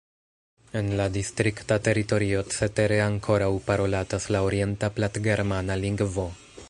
En 0.79 0.87
la 0.99 1.05
distrikta 1.17 1.77
teritorio 1.87 2.41
cetere 2.55 2.97
ankoraŭ 3.09 3.51
parolatas 3.69 4.29
la 4.37 4.43
orienta 4.49 4.91
platgermana 4.97 5.77
lingvo. 5.85 6.27